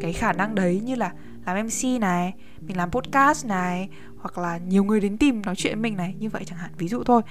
cái 0.00 0.12
khả 0.12 0.32
năng 0.32 0.54
đấy 0.54 0.80
như 0.84 0.94
là 0.94 1.12
làm 1.46 1.66
mc 1.66 2.00
này 2.00 2.34
mình 2.60 2.76
làm 2.76 2.90
podcast 2.90 3.46
này 3.46 3.88
hoặc 4.16 4.38
là 4.38 4.58
nhiều 4.58 4.84
người 4.84 5.00
đến 5.00 5.18
tìm 5.18 5.42
nói 5.42 5.54
chuyện 5.56 5.74
với 5.74 5.82
mình 5.82 5.96
này 5.96 6.14
như 6.18 6.28
vậy 6.28 6.42
chẳng 6.46 6.58
hạn 6.58 6.70
ví 6.78 6.88
dụ 6.88 7.04
thôi. 7.04 7.22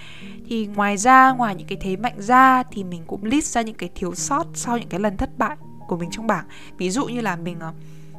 Thì 0.48 0.68
ngoài 0.68 0.98
ra 0.98 1.32
ngoài 1.32 1.56
những 1.56 1.68
cái 1.68 1.78
thế 1.82 1.96
mạnh 1.96 2.22
ra 2.22 2.64
thì 2.64 2.84
mình 2.84 3.02
cũng 3.08 3.24
list 3.24 3.54
ra 3.56 3.62
những 3.62 3.76
cái 3.76 3.90
thiếu 3.96 4.16
sót 4.16 4.48
sau 4.54 4.78
những 4.78 4.90
cái 4.90 5.00
lần 5.00 5.18
thất 5.18 5.38
bại 5.38 5.58
của 5.88 5.98
mình 5.98 6.10
trong 6.12 6.28
bảng. 6.28 6.46
Ví 6.78 6.90
dụ 6.90 7.06
như 7.06 7.22
là 7.22 7.36
mình 7.36 7.58
uh, 7.58 7.76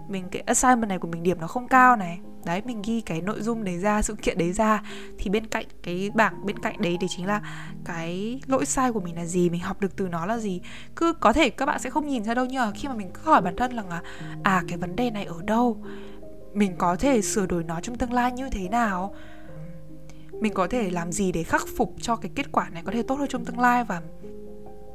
mình 0.09 0.25
cái 0.31 0.43
assignment 0.47 0.89
này 0.89 0.99
của 0.99 1.09
mình, 1.09 1.23
điểm 1.23 1.41
nó 1.41 1.47
không 1.47 1.69
cao 1.69 1.97
này. 1.97 2.21
Đấy, 2.45 2.63
mình 2.65 2.83
ghi 2.83 3.01
cái 3.01 3.21
nội 3.21 3.43
dung 3.43 3.65
đấy 3.65 3.79
ra, 3.79 4.03
sự 4.03 4.15
kiện 4.15 4.39
đấy 4.39 4.53
ra. 4.53 4.83
Thì 5.19 5.31
bên 5.31 5.47
cạnh 5.47 5.67
cái 5.83 6.11
bảng 6.15 6.47
bên 6.47 6.59
cạnh 6.59 6.83
đấy 6.83 6.97
thì 7.01 7.07
chính 7.11 7.27
là 7.27 7.43
cái 7.85 8.41
lỗi 8.47 8.67
sai 8.67 8.93
của 8.93 9.01
mình 9.01 9.17
là 9.17 9.25
gì, 9.25 9.51
mình 9.51 9.61
học 9.61 9.81
được 9.81 9.97
từ 9.97 10.09
nó 10.09 10.27
là 10.27 10.39
gì. 10.39 10.61
Cứ 10.97 11.13
có 11.13 11.33
thể 11.33 11.51
các 11.51 11.67
bạn 11.67 11.81
sẽ 11.81 11.91
không 11.91 12.07
nhìn 12.07 12.25
ra 12.25 12.35
đâu, 12.35 12.45
nhưng 12.45 12.61
mà 12.63 12.71
khi 12.75 12.89
mà 12.89 12.95
mình 12.95 13.11
cứ 13.15 13.21
hỏi 13.25 13.43
bản 13.43 13.57
thân 13.57 13.73
là 13.73 14.03
à 14.43 14.63
cái 14.69 14.79
vấn 14.79 14.97
đề 14.97 15.11
này 15.11 15.25
ở 15.25 15.43
đâu? 15.43 15.85
Mình 16.55 16.77
có 16.79 16.97
thể 16.97 17.23
sửa 17.23 17.47
đổi 17.47 17.65
nó 17.65 17.81
trong 17.81 17.99
tương 17.99 18.13
lai 18.13 18.33
như 18.33 18.51
thế 18.51 18.69
nào? 18.69 19.15
Mình 20.41 20.55
có 20.55 20.67
thể 20.71 20.91
làm 20.91 21.13
gì 21.13 21.33
để 21.33 21.43
khắc 21.43 21.63
phục 21.77 21.95
cho 22.01 22.17
cái 22.17 22.31
kết 22.35 22.53
quả 22.53 22.69
này 22.69 22.83
có 22.87 22.93
thể 22.93 23.03
tốt 23.03 23.15
hơn 23.15 23.29
trong 23.29 23.45
tương 23.45 23.59
lai? 23.59 23.85
Và 23.85 24.03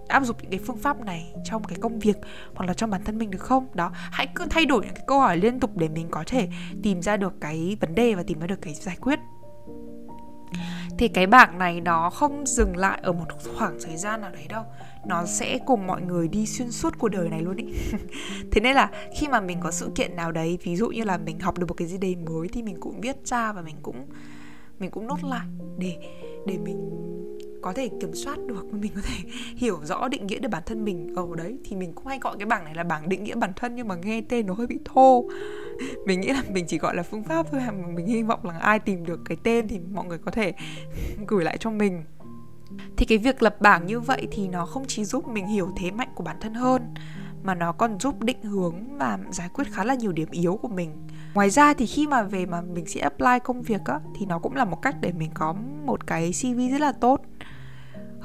áp 0.07 0.23
dụng 0.25 0.37
những 0.41 0.51
cái 0.51 0.59
phương 0.59 0.77
pháp 0.77 1.05
này 1.05 1.33
trong 1.43 1.63
cái 1.63 1.77
công 1.81 1.99
việc 1.99 2.17
hoặc 2.55 2.65
là 2.65 2.73
trong 2.73 2.89
bản 2.89 3.03
thân 3.03 3.17
mình 3.17 3.31
được 3.31 3.41
không? 3.41 3.67
Đó, 3.73 3.91
hãy 3.93 4.27
cứ 4.35 4.45
thay 4.49 4.65
đổi 4.65 4.85
những 4.85 4.93
cái 4.95 5.03
câu 5.07 5.19
hỏi 5.19 5.37
liên 5.37 5.59
tục 5.59 5.77
để 5.77 5.89
mình 5.89 6.07
có 6.11 6.23
thể 6.27 6.47
tìm 6.83 7.01
ra 7.01 7.17
được 7.17 7.33
cái 7.41 7.77
vấn 7.81 7.95
đề 7.95 8.13
và 8.13 8.23
tìm 8.23 8.39
ra 8.39 8.47
được 8.47 8.61
cái 8.61 8.73
giải 8.73 8.97
quyết. 9.01 9.19
Thì 10.97 11.07
cái 11.07 11.27
bảng 11.27 11.57
này 11.57 11.81
nó 11.81 12.09
không 12.09 12.45
dừng 12.45 12.77
lại 12.77 12.99
ở 13.03 13.13
một 13.13 13.25
khoảng 13.57 13.77
thời 13.83 13.97
gian 13.97 14.21
nào 14.21 14.31
đấy 14.31 14.45
đâu. 14.49 14.63
Nó 15.05 15.25
sẽ 15.25 15.59
cùng 15.65 15.87
mọi 15.87 16.01
người 16.01 16.27
đi 16.27 16.45
xuyên 16.45 16.71
suốt 16.71 16.93
cuộc 16.99 17.09
đời 17.09 17.29
này 17.29 17.41
luôn 17.41 17.55
ý. 17.55 17.65
Thế 18.51 18.61
nên 18.61 18.75
là 18.75 18.91
khi 19.19 19.27
mà 19.27 19.39
mình 19.39 19.59
có 19.61 19.71
sự 19.71 19.91
kiện 19.95 20.15
nào 20.15 20.31
đấy, 20.31 20.57
ví 20.63 20.75
dụ 20.75 20.89
như 20.89 21.03
là 21.03 21.17
mình 21.17 21.39
học 21.39 21.57
được 21.57 21.65
một 21.67 21.73
cái 21.73 21.87
gì 21.87 21.97
đấy 21.97 22.15
mới 22.15 22.47
thì 22.47 22.63
mình 22.63 22.77
cũng 22.79 23.01
viết 23.01 23.15
ra 23.25 23.53
và 23.53 23.61
mình 23.61 23.75
cũng 23.81 24.07
mình 24.79 24.91
cũng 24.91 25.07
nốt 25.07 25.23
lại 25.23 25.47
để 25.77 25.97
để 26.47 26.57
mình 26.57 26.89
có 27.61 27.73
thể 27.73 27.89
kiểm 28.01 28.13
soát 28.13 28.37
được, 28.47 28.73
mình 28.73 28.91
có 28.95 29.01
thể 29.03 29.15
hiểu 29.55 29.79
rõ 29.83 30.07
định 30.07 30.27
nghĩa 30.27 30.39
được 30.39 30.49
bản 30.49 30.63
thân 30.65 30.85
mình 30.85 31.15
ở 31.15 31.27
đấy. 31.37 31.57
Thì 31.65 31.75
mình 31.75 31.93
cũng 31.93 32.07
hay 32.07 32.19
gọi 32.19 32.35
cái 32.39 32.45
bảng 32.45 32.63
này 32.63 32.75
là 32.75 32.83
bảng 32.83 33.09
định 33.09 33.23
nghĩa 33.23 33.35
bản 33.35 33.51
thân, 33.55 33.75
nhưng 33.75 33.87
mà 33.87 33.95
nghe 33.95 34.21
tên 34.21 34.47
nó 34.47 34.53
hơi 34.53 34.67
bị 34.67 34.79
thô. 34.85 35.29
Mình 36.05 36.21
nghĩ 36.21 36.27
là 36.27 36.43
mình 36.49 36.65
chỉ 36.67 36.77
gọi 36.77 36.95
là 36.95 37.03
phương 37.03 37.23
pháp 37.23 37.45
thôi, 37.51 37.61
mà 37.65 37.87
mình 37.87 38.07
hy 38.07 38.23
vọng 38.23 38.45
là 38.45 38.57
ai 38.57 38.79
tìm 38.79 39.05
được 39.05 39.19
cái 39.25 39.37
tên 39.43 39.67
thì 39.67 39.79
mọi 39.79 40.05
người 40.05 40.17
có 40.17 40.31
thể 40.31 40.53
gửi 41.27 41.43
lại 41.43 41.57
cho 41.57 41.71
mình. 41.71 42.03
Thì 42.97 43.05
cái 43.05 43.17
việc 43.17 43.41
lập 43.43 43.61
bảng 43.61 43.85
như 43.85 43.99
vậy 43.99 44.27
thì 44.31 44.47
nó 44.47 44.65
không 44.65 44.85
chỉ 44.87 45.05
giúp 45.05 45.27
mình 45.27 45.47
hiểu 45.47 45.69
thế 45.77 45.91
mạnh 45.91 46.09
của 46.15 46.23
bản 46.23 46.35
thân 46.41 46.53
hơn, 46.53 46.93
mà 47.43 47.55
nó 47.55 47.71
còn 47.71 47.99
giúp 47.99 48.23
định 48.23 48.41
hướng 48.43 48.97
và 48.97 49.19
giải 49.31 49.49
quyết 49.53 49.63
khá 49.71 49.83
là 49.83 49.95
nhiều 49.95 50.11
điểm 50.11 50.27
yếu 50.31 50.59
của 50.61 50.67
mình. 50.67 51.07
Ngoài 51.33 51.49
ra 51.49 51.73
thì 51.73 51.85
khi 51.85 52.07
mà 52.07 52.23
về 52.23 52.45
mà 52.45 52.61
mình 52.61 52.85
sẽ 52.85 53.01
apply 53.01 53.39
công 53.43 53.61
việc 53.61 53.81
á, 53.85 53.99
thì 54.19 54.25
nó 54.25 54.39
cũng 54.39 54.55
là 54.55 54.65
một 54.65 54.81
cách 54.81 54.95
để 55.01 55.11
mình 55.11 55.29
có 55.33 55.55
một 55.85 56.07
cái 56.07 56.31
cv 56.41 56.59
rất 56.71 56.81
là 56.81 56.91
tốt 56.91 57.21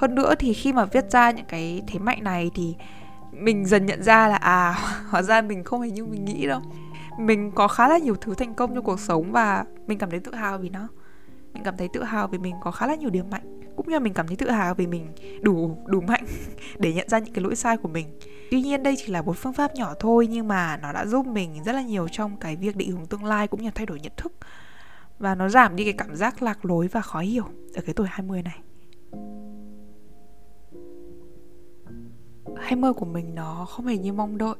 hơn 0.02 0.14
nữa 0.14 0.34
thì 0.38 0.52
khi 0.52 0.72
mà 0.72 0.84
viết 0.84 1.10
ra 1.10 1.30
những 1.30 1.46
cái 1.48 1.82
thế 1.86 1.98
mạnh 1.98 2.24
này 2.24 2.50
thì 2.54 2.74
mình 3.32 3.66
dần 3.66 3.86
nhận 3.86 4.02
ra 4.02 4.28
là 4.28 4.36
à 4.36 4.78
hóa 5.10 5.22
ra 5.22 5.42
mình 5.42 5.64
không 5.64 5.80
hề 5.80 5.90
như 5.90 6.04
mình 6.04 6.24
nghĩ 6.24 6.46
đâu. 6.46 6.60
Mình 7.18 7.50
có 7.50 7.68
khá 7.68 7.88
là 7.88 7.98
nhiều 7.98 8.14
thứ 8.14 8.34
thành 8.34 8.54
công 8.54 8.74
trong 8.74 8.84
cuộc 8.84 9.00
sống 9.00 9.32
và 9.32 9.64
mình 9.86 9.98
cảm 9.98 10.10
thấy 10.10 10.20
tự 10.20 10.34
hào 10.34 10.58
vì 10.58 10.68
nó. 10.68 10.88
Mình 11.54 11.62
cảm 11.64 11.76
thấy 11.76 11.88
tự 11.92 12.02
hào 12.02 12.28
vì 12.28 12.38
mình 12.38 12.54
có 12.60 12.70
khá 12.70 12.86
là 12.86 12.94
nhiều 12.94 13.10
điểm 13.10 13.30
mạnh, 13.30 13.60
cũng 13.76 13.88
như 13.88 13.92
là 13.92 13.98
mình 13.98 14.14
cảm 14.14 14.26
thấy 14.26 14.36
tự 14.36 14.50
hào 14.50 14.74
vì 14.74 14.86
mình 14.86 15.12
đủ 15.40 15.78
đủ 15.86 16.00
mạnh 16.00 16.24
để 16.78 16.92
nhận 16.92 17.08
ra 17.08 17.18
những 17.18 17.34
cái 17.34 17.44
lỗi 17.44 17.56
sai 17.56 17.76
của 17.76 17.88
mình. 17.88 18.18
Tuy 18.50 18.62
nhiên 18.62 18.82
đây 18.82 18.94
chỉ 18.98 19.12
là 19.12 19.22
một 19.22 19.36
phương 19.36 19.52
pháp 19.52 19.74
nhỏ 19.74 19.94
thôi, 19.98 20.26
nhưng 20.26 20.48
mà 20.48 20.76
nó 20.82 20.92
đã 20.92 21.06
giúp 21.06 21.26
mình 21.26 21.62
rất 21.64 21.72
là 21.72 21.82
nhiều 21.82 22.08
trong 22.08 22.36
cái 22.36 22.56
việc 22.56 22.76
định 22.76 22.90
hướng 22.90 23.06
tương 23.06 23.24
lai 23.24 23.48
cũng 23.48 23.62
như 23.62 23.70
thay 23.74 23.86
đổi 23.86 24.00
nhận 24.00 24.12
thức. 24.16 24.32
Và 25.18 25.34
nó 25.34 25.48
giảm 25.48 25.76
đi 25.76 25.84
cái 25.84 25.92
cảm 25.92 26.16
giác 26.16 26.42
lạc 26.42 26.64
lối 26.64 26.88
và 26.88 27.00
khó 27.00 27.18
hiểu 27.18 27.44
ở 27.74 27.82
cái 27.86 27.94
tuổi 27.94 28.06
20 28.10 28.42
này. 28.42 28.58
20 32.62 32.92
của 32.92 33.06
mình 33.06 33.34
nó 33.34 33.64
không 33.64 33.86
hề 33.86 33.98
như 33.98 34.12
mong 34.12 34.38
đợi. 34.38 34.54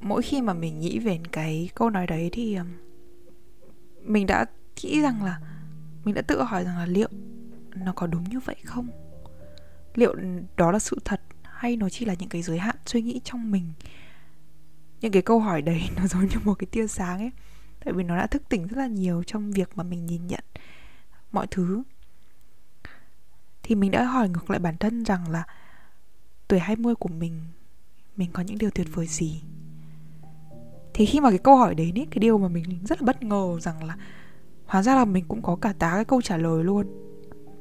Mỗi 0.00 0.22
khi 0.22 0.42
mà 0.42 0.54
mình 0.54 0.80
nghĩ 0.80 0.98
về 0.98 1.20
cái 1.32 1.70
câu 1.74 1.90
nói 1.90 2.06
đấy 2.06 2.30
thì 2.32 2.58
mình 4.00 4.26
đã 4.26 4.44
nghĩ 4.82 5.00
rằng 5.00 5.24
là, 5.24 5.40
mình 6.04 6.14
đã 6.14 6.22
tự 6.22 6.42
hỏi 6.42 6.64
rằng 6.64 6.78
là 6.78 6.86
liệu 6.86 7.08
nó 7.74 7.92
có 7.92 8.06
đúng 8.06 8.24
như 8.24 8.40
vậy 8.40 8.56
không? 8.64 8.88
Liệu 9.94 10.14
đó 10.56 10.72
là 10.72 10.78
sự 10.78 10.98
thật 11.04 11.20
hay 11.42 11.76
nó 11.76 11.88
chỉ 11.88 12.04
là 12.04 12.14
những 12.18 12.28
cái 12.28 12.42
giới 12.42 12.58
hạn 12.58 12.76
suy 12.86 13.02
nghĩ 13.02 13.20
trong 13.24 13.50
mình? 13.50 13.72
Những 15.00 15.12
cái 15.12 15.22
câu 15.22 15.38
hỏi 15.38 15.62
đấy 15.62 15.82
nó 15.96 16.06
giống 16.06 16.22
như 16.22 16.36
một 16.44 16.54
cái 16.54 16.66
tia 16.66 16.86
sáng 16.86 17.18
ấy. 17.18 17.30
Tại 17.84 17.94
vì 17.94 18.04
nó 18.04 18.16
đã 18.16 18.26
thức 18.26 18.42
tỉnh 18.48 18.66
rất 18.66 18.78
là 18.78 18.86
nhiều 18.86 19.22
trong 19.26 19.50
việc 19.50 19.70
mà 19.74 19.82
mình 19.84 20.06
nhìn 20.06 20.26
nhận 20.26 20.44
mọi 21.32 21.46
thứ. 21.50 21.82
Thì 23.62 23.74
mình 23.74 23.90
đã 23.90 24.04
hỏi 24.04 24.28
ngược 24.28 24.50
lại 24.50 24.58
bản 24.58 24.76
thân 24.76 25.04
rằng 25.04 25.30
là 25.30 25.46
tuổi 26.52 26.60
20 26.60 26.94
của 26.94 27.08
mình 27.08 27.40
mình 28.16 28.28
có 28.32 28.42
những 28.42 28.58
điều 28.58 28.70
tuyệt 28.70 28.86
vời 28.94 29.06
gì? 29.06 29.42
Thì 30.94 31.06
khi 31.06 31.20
mà 31.20 31.30
cái 31.30 31.38
câu 31.38 31.56
hỏi 31.56 31.74
đấy 31.74 31.92
ấy, 31.96 32.06
cái 32.10 32.18
điều 32.18 32.38
mà 32.38 32.48
mình 32.48 32.64
rất 32.84 33.02
là 33.02 33.06
bất 33.06 33.22
ngờ 33.22 33.58
rằng 33.60 33.84
là 33.84 33.96
hóa 34.66 34.82
ra 34.82 34.94
là 34.94 35.04
mình 35.04 35.24
cũng 35.28 35.42
có 35.42 35.56
cả 35.56 35.74
tá 35.78 35.90
cái 35.94 36.04
câu 36.04 36.22
trả 36.22 36.36
lời 36.36 36.64
luôn. 36.64 36.86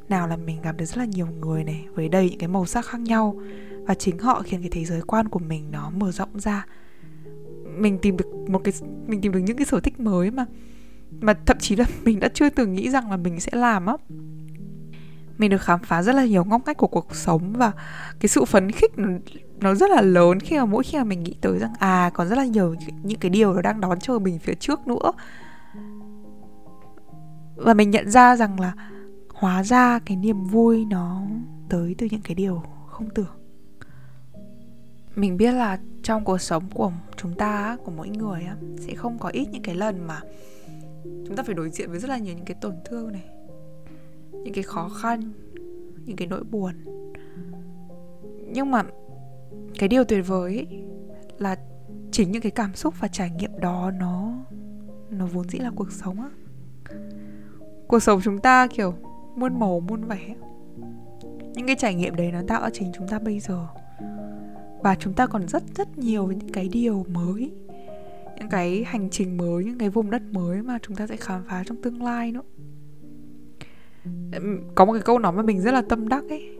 Nào 0.09 0.27
là 0.27 0.37
mình 0.37 0.61
gặp 0.61 0.77
được 0.77 0.85
rất 0.85 0.97
là 0.97 1.05
nhiều 1.05 1.27
người 1.27 1.63
này 1.63 1.85
với 1.93 2.09
đầy 2.09 2.29
những 2.29 2.39
cái 2.39 2.47
màu 2.47 2.65
sắc 2.65 2.85
khác 2.85 3.01
nhau 3.01 3.41
và 3.87 3.93
chính 3.93 4.19
họ 4.19 4.41
khiến 4.41 4.61
cái 4.61 4.69
thế 4.69 4.85
giới 4.85 5.01
quan 5.01 5.29
của 5.29 5.39
mình 5.39 5.71
nó 5.71 5.89
mở 5.89 6.11
rộng 6.11 6.39
ra. 6.39 6.65
Mình 7.77 7.99
tìm 8.01 8.17
được 8.17 8.27
một 8.49 8.61
cái 8.63 8.73
mình 9.07 9.21
tìm 9.21 9.31
được 9.31 9.39
những 9.39 9.57
cái 9.57 9.65
sở 9.65 9.79
thích 9.79 9.99
mới 9.99 10.31
mà 10.31 10.45
mà 11.21 11.33
thậm 11.45 11.57
chí 11.59 11.75
là 11.75 11.85
mình 12.03 12.19
đã 12.19 12.29
chưa 12.33 12.49
từng 12.49 12.73
nghĩ 12.73 12.89
rằng 12.89 13.11
là 13.11 13.17
mình 13.17 13.39
sẽ 13.39 13.51
làm 13.53 13.85
á 13.85 13.93
mình 15.41 15.51
được 15.51 15.61
khám 15.61 15.79
phá 15.79 16.01
rất 16.01 16.15
là 16.15 16.25
nhiều 16.25 16.43
ngóc 16.43 16.61
ngách 16.65 16.77
của 16.77 16.87
cuộc 16.87 17.15
sống 17.15 17.53
và 17.53 17.71
cái 18.19 18.29
sự 18.29 18.45
phấn 18.45 18.71
khích 18.71 18.97
nó, 18.97 19.09
nó 19.59 19.75
rất 19.75 19.89
là 19.89 20.01
lớn 20.01 20.39
khi 20.39 20.57
mà 20.57 20.65
mỗi 20.65 20.83
khi 20.83 20.97
mà 20.97 21.03
mình 21.03 21.23
nghĩ 21.23 21.35
tới 21.41 21.59
rằng 21.59 21.73
à 21.79 22.11
còn 22.13 22.27
rất 22.27 22.35
là 22.35 22.45
nhiều 22.45 22.75
những 23.03 23.19
cái 23.19 23.29
điều 23.29 23.53
nó 23.53 23.61
đang 23.61 23.81
đón 23.81 23.99
chờ 23.99 24.19
mình 24.19 24.39
phía 24.39 24.53
trước 24.53 24.87
nữa. 24.87 25.11
Và 27.55 27.73
mình 27.73 27.91
nhận 27.91 28.09
ra 28.11 28.35
rằng 28.35 28.59
là 28.59 28.73
hóa 29.33 29.63
ra 29.63 29.99
cái 29.99 30.17
niềm 30.17 30.43
vui 30.43 30.85
nó 30.85 31.21
tới 31.69 31.95
từ 31.97 32.07
những 32.11 32.21
cái 32.21 32.35
điều 32.35 32.63
không 32.87 33.09
tưởng. 33.09 33.35
Mình 35.15 35.37
biết 35.37 35.51
là 35.51 35.79
trong 36.03 36.23
cuộc 36.23 36.41
sống 36.41 36.63
của 36.73 36.91
chúng 37.15 37.33
ta 37.33 37.77
của 37.85 37.91
mỗi 37.91 38.09
người 38.09 38.47
sẽ 38.79 38.95
không 38.95 39.19
có 39.19 39.29
ít 39.29 39.47
những 39.51 39.63
cái 39.63 39.75
lần 39.75 40.07
mà 40.07 40.19
chúng 41.03 41.35
ta 41.35 41.43
phải 41.43 41.55
đối 41.55 41.69
diện 41.69 41.89
với 41.89 41.99
rất 41.99 42.09
là 42.09 42.17
nhiều 42.17 42.35
những 42.35 42.45
cái 42.45 42.57
tổn 42.61 42.75
thương 42.85 43.11
này 43.11 43.40
những 44.43 44.53
cái 44.53 44.63
khó 44.63 44.89
khăn, 44.89 45.31
những 46.05 46.15
cái 46.15 46.27
nỗi 46.27 46.43
buồn. 46.43 46.73
Nhưng 48.53 48.71
mà 48.71 48.83
cái 49.79 49.89
điều 49.89 50.03
tuyệt 50.03 50.27
vời 50.27 50.55
ấy 50.55 50.83
là 51.37 51.55
chính 52.11 52.31
những 52.31 52.41
cái 52.41 52.51
cảm 52.51 52.75
xúc 52.75 52.93
và 52.99 53.07
trải 53.07 53.29
nghiệm 53.29 53.59
đó 53.59 53.91
nó 53.99 54.33
nó 55.09 55.25
vốn 55.25 55.49
dĩ 55.49 55.59
là 55.59 55.71
cuộc 55.75 55.91
sống 55.91 56.21
á. 56.21 56.29
Cuộc 57.87 57.99
sống 57.99 58.19
chúng 58.23 58.37
ta 58.37 58.67
kiểu 58.67 58.93
muôn 59.35 59.59
màu, 59.59 59.79
muôn 59.79 60.03
vẻ. 60.03 60.35
Những 61.53 61.67
cái 61.67 61.75
trải 61.79 61.95
nghiệm 61.95 62.15
đấy 62.15 62.31
nó 62.31 62.41
tạo 62.47 62.61
ra 62.61 62.69
chính 62.73 62.91
chúng 62.93 63.07
ta 63.07 63.19
bây 63.19 63.39
giờ. 63.39 63.67
Và 64.79 64.95
chúng 64.95 65.13
ta 65.13 65.27
còn 65.27 65.47
rất 65.47 65.63
rất 65.75 65.97
nhiều 65.97 66.27
những 66.27 66.51
cái 66.53 66.69
điều 66.69 67.05
mới, 67.09 67.51
những 68.39 68.49
cái 68.49 68.83
hành 68.83 69.09
trình 69.09 69.37
mới, 69.37 69.65
những 69.65 69.77
cái 69.77 69.89
vùng 69.89 70.11
đất 70.11 70.21
mới 70.31 70.61
mà 70.61 70.79
chúng 70.81 70.95
ta 70.95 71.07
sẽ 71.07 71.17
khám 71.17 71.43
phá 71.49 71.63
trong 71.65 71.81
tương 71.81 72.03
lai 72.03 72.31
nữa 72.31 72.41
có 74.75 74.85
một 74.85 74.93
cái 74.93 75.01
câu 75.01 75.19
nói 75.19 75.31
mà 75.31 75.41
mình 75.41 75.61
rất 75.61 75.71
là 75.71 75.81
tâm 75.81 76.07
đắc 76.07 76.23
ấy. 76.29 76.57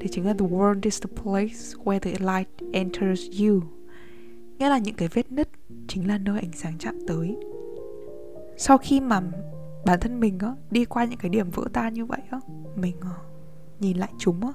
Thì 0.00 0.08
chính 0.08 0.26
là 0.26 0.32
the 0.32 0.46
world 0.46 0.80
is 0.82 1.02
the 1.02 1.22
place 1.22 1.84
where 1.84 1.98
the 1.98 2.10
light 2.10 2.48
enters 2.72 3.20
you. 3.40 3.60
Nghĩa 4.58 4.68
là 4.68 4.78
những 4.78 4.94
cái 4.94 5.08
vết 5.08 5.32
nứt 5.32 5.48
chính 5.88 6.08
là 6.08 6.18
nơi 6.18 6.38
ánh 6.38 6.52
sáng 6.52 6.78
chạm 6.78 6.98
tới. 7.06 7.36
Sau 8.56 8.78
khi 8.78 9.00
mà 9.00 9.20
bản 9.86 10.00
thân 10.00 10.20
mình 10.20 10.38
á, 10.38 10.54
đi 10.70 10.84
qua 10.84 11.04
những 11.04 11.18
cái 11.18 11.28
điểm 11.28 11.50
vỡ 11.50 11.64
tan 11.72 11.94
như 11.94 12.06
vậy 12.06 12.20
á, 12.30 12.40
mình 12.76 12.96
ờ, 13.00 13.16
nhìn 13.80 13.96
lại 13.96 14.12
chúng 14.18 14.40
á, 14.46 14.52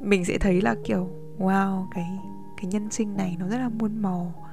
mình 0.00 0.24
sẽ 0.24 0.38
thấy 0.38 0.60
là, 0.60 0.76
kiểu, 0.84 1.10
wow, 1.38 1.86
cái 1.94 2.06
cái 2.56 2.66
nhân 2.66 2.90
sinh 2.90 3.16
này 3.16 3.36
nó 3.38 3.48
rất 3.48 3.58
là 3.58 3.68
muôn 3.68 4.02
màu. 4.02 4.48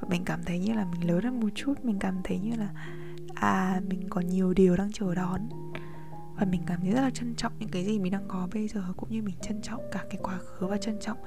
Và 0.00 0.08
mình 0.08 0.24
cảm 0.24 0.40
thấy 0.46 0.58
như 0.58 0.72
là 0.74 0.86
mình 0.92 1.08
lớn 1.08 1.22
hơn 1.24 1.40
một 1.40 1.48
chút, 1.54 1.74
mình 1.82 1.98
cảm 1.98 2.14
thấy 2.24 2.38
như 2.38 2.56
là 2.56 2.68
à 3.34 3.80
mình 3.88 4.06
còn 4.08 4.26
nhiều 4.26 4.54
điều 4.54 4.76
đang 4.76 4.92
chờ 4.92 5.14
đón 5.14 5.40
và 6.36 6.46
mình 6.50 6.62
cảm 6.66 6.80
thấy 6.80 6.90
rất 6.90 7.00
là 7.00 7.10
trân 7.10 7.34
trọng 7.34 7.52
những 7.58 7.68
cái 7.68 7.84
gì 7.84 7.98
mình 7.98 8.12
đang 8.12 8.24
có 8.28 8.48
bây 8.54 8.68
giờ, 8.68 8.82
cũng 8.96 9.10
như 9.10 9.22
mình 9.22 9.34
trân 9.40 9.62
trọng 9.62 9.80
cả 9.90 10.04
cái 10.10 10.20
quá 10.22 10.38
khứ 10.38 10.66
và 10.66 10.76
trân 10.76 10.98
trọng 11.00 11.18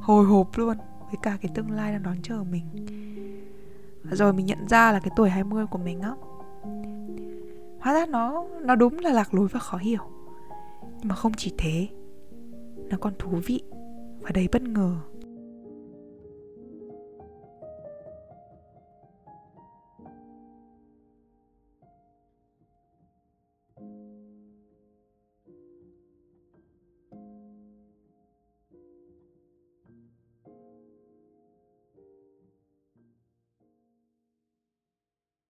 hồi 0.00 0.26
hộp 0.26 0.58
luôn 0.58 0.76
với 1.00 1.16
cả 1.22 1.38
cái 1.42 1.50
tương 1.54 1.70
lai 1.70 1.92
đang 1.92 2.02
đón 2.02 2.16
chờ 2.22 2.44
mình. 2.50 2.64
Và 4.02 4.16
rồi 4.16 4.32
mình 4.32 4.46
nhận 4.46 4.68
ra 4.68 4.92
là 4.92 5.00
cái 5.00 5.10
tuổi 5.16 5.30
20 5.30 5.66
của 5.66 5.78
mình 5.78 6.00
á, 6.00 6.14
hóa 7.80 7.92
ra 7.92 8.06
nó 8.06 8.44
nó 8.60 8.74
đúng 8.74 8.98
là 8.98 9.12
lạc 9.12 9.34
lối 9.34 9.48
và 9.48 9.60
khó 9.60 9.76
hiểu. 9.76 10.02
Nhưng 10.98 11.08
mà 11.08 11.14
không 11.14 11.32
chỉ 11.36 11.54
thế, 11.58 11.88
nó 12.90 12.96
còn 13.00 13.12
thú 13.18 13.30
vị 13.46 13.62
và 14.20 14.30
đầy 14.34 14.48
bất 14.52 14.62
ngờ. 14.62 14.96